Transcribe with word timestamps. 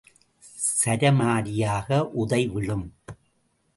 சரமாரியாக 0.79 2.01
உதை 2.13 2.47
விழும். 2.47 2.93